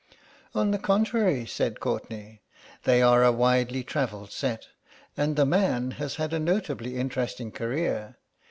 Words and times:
"On 0.55 0.71
the 0.71 0.79
contrary," 0.79 1.45
said 1.45 1.79
Courtenay, 1.79 2.39
"they 2.85 3.03
are 3.03 3.23
a 3.23 3.31
widely 3.31 3.83
travelled 3.83 4.31
set, 4.31 4.67
and 5.15 5.35
the 5.35 5.45
man 5.45 5.91
has 5.91 6.15
had 6.15 6.33
a 6.33 6.39
notably 6.39 6.97
interesting 6.97 7.51
career. 7.51 8.17